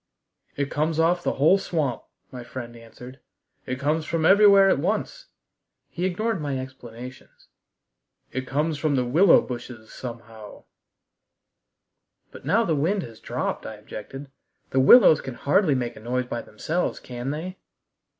[0.55, 2.01] "It comes off the whole swamp,"
[2.31, 3.19] my friend answered.
[3.67, 5.27] "It comes from everywhere at once."
[5.91, 7.49] He ignored my explanations.
[8.31, 10.63] "It comes from the willow bushes somehow"
[12.31, 14.31] "But now the wind has dropped," I objected
[14.71, 17.59] "The willows can hardly make a noise by themselves, can they?"